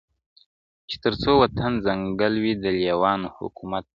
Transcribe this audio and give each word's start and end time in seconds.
•چي 0.89 0.95
تر 1.03 1.13
څو 1.21 1.31
وطن 1.43 1.71
ځنګل 1.85 2.33
وي، 2.43 2.53
د 2.63 2.65
لېوانو 2.79 3.27
حکومت 3.37 3.83
وي- 3.85 3.89